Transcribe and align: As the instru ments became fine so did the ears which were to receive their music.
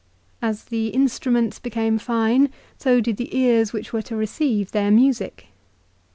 As 0.41 0.63
the 0.63 0.91
instru 0.95 1.31
ments 1.31 1.59
became 1.59 1.99
fine 1.99 2.49
so 2.79 3.01
did 3.01 3.17
the 3.17 3.37
ears 3.37 3.71
which 3.71 3.93
were 3.93 4.01
to 4.01 4.15
receive 4.15 4.71
their 4.71 4.89
music. 4.89 5.49